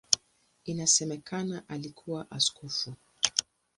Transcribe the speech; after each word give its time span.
Inasemekana 0.65 1.63
alikuwa 1.67 2.27
askofu. 2.31 2.93